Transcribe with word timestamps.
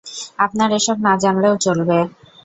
আপনার 0.39 0.69
এসব 0.79 0.97
না 1.05 1.13
জানলেও 1.23 1.55
চলবে। 1.57 1.97